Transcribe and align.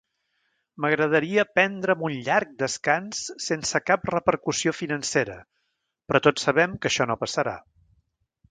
M'agradaria 0.83 1.43
prendre'm 1.57 2.01
un 2.07 2.15
llarg 2.29 2.55
descans 2.63 3.19
sense 3.49 3.81
cap 3.91 4.09
repercussió 4.15 4.75
financera, 4.79 5.37
però 6.09 6.23
tots 6.29 6.49
sabem 6.49 6.75
que 6.81 6.91
això 6.93 7.09
no 7.13 7.19
passarà. 7.25 7.55